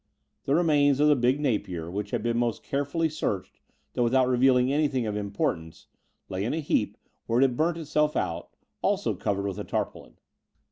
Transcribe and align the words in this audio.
The 0.45 0.55
remains 0.55 0.99
of 0.99 1.09
the 1.09 1.15
big 1.15 1.39
Napier, 1.39 1.91
which 1.91 2.09
had 2.09 2.23
been 2.23 2.35
most 2.35 2.63
carefully 2.63 3.07
searched 3.07 3.59
through 3.93 4.05
without 4.05 4.27
revealing 4.27 4.69
anjrthing 4.69 5.07
of 5.07 5.15
importance, 5.15 5.85
lay 6.27 6.43
in 6.43 6.55
a 6.55 6.59
heap 6.59 6.97
where 7.27 7.37
it 7.37 7.43
had 7.43 7.55
burnt 7.55 7.77
itself 7.77 8.15
out, 8.15 8.49
also 8.81 9.13
covered 9.13 9.45
with 9.45 9.59
a 9.59 9.63
tarpaulin. 9.63 10.15